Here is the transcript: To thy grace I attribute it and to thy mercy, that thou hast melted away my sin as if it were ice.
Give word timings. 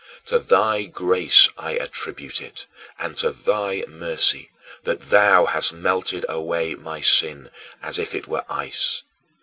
To 0.25 0.39
thy 0.39 0.85
grace 0.85 1.47
I 1.59 1.73
attribute 1.73 2.41
it 2.41 2.65
and 2.97 3.15
to 3.17 3.29
thy 3.31 3.85
mercy, 3.87 4.49
that 4.83 5.11
thou 5.11 5.45
hast 5.45 5.73
melted 5.73 6.25
away 6.27 6.73
my 6.73 7.01
sin 7.01 7.51
as 7.83 7.99
if 7.99 8.15
it 8.15 8.27
were 8.27 8.43
ice. 8.49 9.03